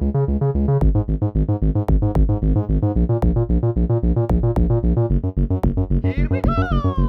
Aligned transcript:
Here 0.00 0.10
we 6.30 6.40
go! 6.40 7.07